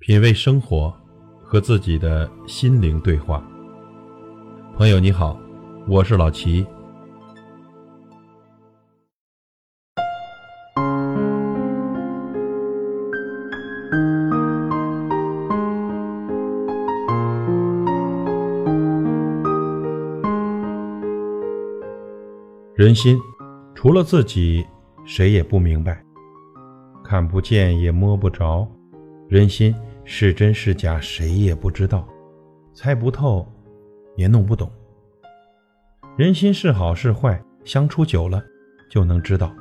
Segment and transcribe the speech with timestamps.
[0.00, 0.90] 品味生活，
[1.42, 3.46] 和自己的心灵对话。
[4.74, 5.38] 朋友你好，
[5.86, 6.66] 我是老齐。
[22.74, 23.18] 人心，
[23.74, 24.66] 除了自己，
[25.04, 26.02] 谁也不明白，
[27.04, 28.66] 看不见也摸不着。
[29.28, 29.72] 人心
[30.12, 32.04] 是真是假，谁也不知道，
[32.74, 33.46] 猜不透，
[34.16, 34.68] 也弄不懂。
[36.16, 38.42] 人心是好是坏，相处久了
[38.90, 39.54] 就能知道。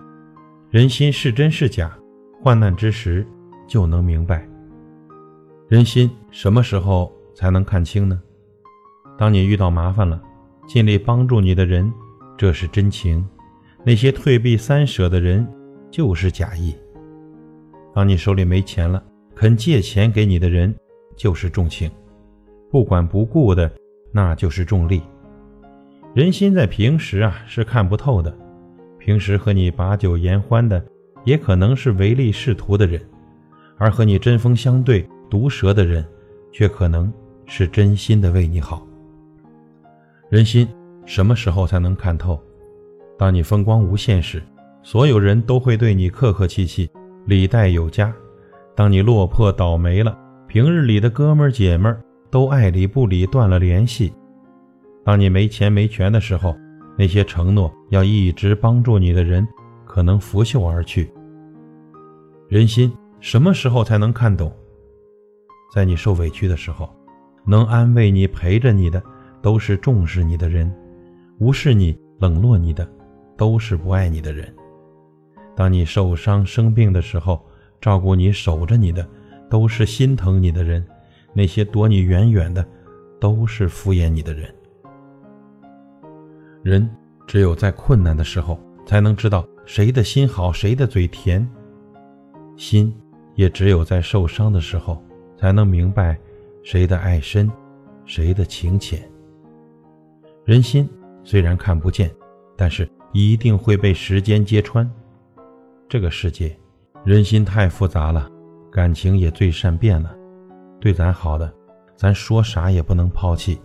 [0.71, 1.95] 人心是真是假，
[2.41, 3.25] 患难之时
[3.67, 4.43] 就能明白。
[5.67, 8.19] 人心什么时候才能看清呢？
[9.19, 10.19] 当你遇到麻烦了，
[10.67, 11.93] 尽力帮助你的人。
[12.39, 13.23] 这是真情，
[13.85, 15.47] 那些退避三舍的人
[15.91, 16.75] 就是假意。
[17.93, 19.03] 当你手里没钱了，
[19.39, 20.75] 肯借钱给你的人
[21.15, 21.89] 就是重情，
[22.69, 23.71] 不管不顾的
[24.11, 25.01] 那就是重利。
[26.13, 28.37] 人心在平时啊是看不透的，
[28.97, 30.85] 平时和你把酒言欢的，
[31.23, 32.99] 也可能是唯利是图的人；
[33.77, 36.05] 而和你针锋相对、毒舌的人，
[36.51, 37.09] 却可能
[37.45, 38.85] 是真心的为你好。
[40.29, 40.67] 人心。
[41.05, 42.37] 什么时候才能看透？
[43.17, 44.43] 当你风光无限时，
[44.83, 46.89] 所有人都会对你客客气气，
[47.25, 48.11] 礼待有加；
[48.79, 54.09] 当你落魄倒霉了，平日里的哥们儿姐们儿都爱理不理，断了联系；
[55.03, 56.55] 当你没钱没权的时候，
[56.97, 59.45] 那些承诺要一直帮助你的人，
[59.85, 61.11] 可能拂袖而去。
[62.47, 64.49] 人心什么时候才能看懂？
[65.75, 66.89] 在你受委屈的时候，
[67.45, 69.03] 能安慰你、陪着你的，
[69.41, 70.73] 都是重视你的人。
[71.39, 72.89] 无视你、冷落你的，
[73.35, 74.45] 都是不爱你的人；
[75.53, 77.45] 当你受伤、生病的时候，
[77.81, 79.07] 照顾你、守着你的，
[79.49, 80.81] 都是心疼你的人；
[81.33, 82.65] 那些躲你远远的，
[83.19, 84.53] 都是敷衍你的人。
[86.63, 86.89] 人
[87.25, 91.45] 只有在困难的时候，才能知道谁的心好，谁的嘴甜；
[92.57, 92.93] 心
[93.35, 95.01] 也只有在受伤的时候，
[95.37, 96.17] 才能明白
[96.63, 97.49] 谁的爱深，
[98.05, 99.01] 谁的情浅。
[100.45, 100.89] 人心。
[101.21, 102.09] 虽然看不见，
[102.55, 104.89] 但是一定会被时间揭穿。
[105.87, 106.57] 这个世界，
[107.05, 108.29] 人心太复杂了，
[108.69, 110.13] 感情也最善变了。
[110.81, 111.51] 对咱好的，
[111.95, 113.55] 咱说啥也不能抛弃；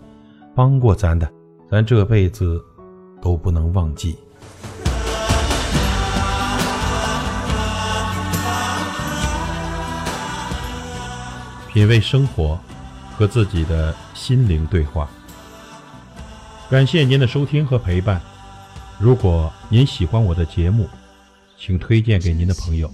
[0.55, 1.29] 帮过咱的，
[1.69, 2.63] 咱这辈子
[3.21, 4.17] 都不能忘记。
[11.67, 12.57] 品味生活，
[13.17, 15.09] 和自己的心灵对话。
[16.69, 18.19] 感谢您的收听和陪伴。
[18.97, 20.89] 如果您喜欢我的节目，
[21.57, 22.89] 请推荐给您的朋友。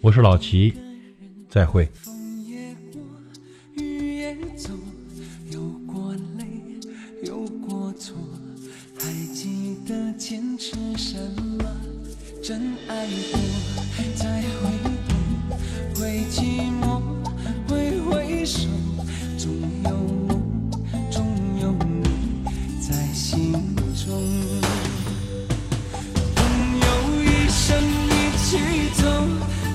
[0.00, 0.72] 我是老齐，
[1.48, 1.88] 再会。
[12.40, 13.38] 真爱过，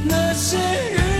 [0.06, 1.12] 那些日